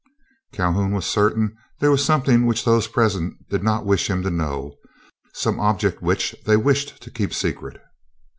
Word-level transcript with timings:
Calhoun 0.51 0.93
was 0.93 1.05
certain 1.05 1.55
there 1.79 1.91
was 1.91 2.03
something 2.03 2.47
which 2.47 2.65
those 2.65 2.87
present 2.87 3.35
did 3.51 3.61
not 3.63 3.85
wish 3.85 4.09
him 4.09 4.23
to 4.23 4.31
know—some 4.31 5.59
object 5.59 6.01
which 6.01 6.33
they 6.43 6.57
wished 6.57 6.99
to 7.03 7.11
keep 7.11 7.31
secret. 7.31 7.79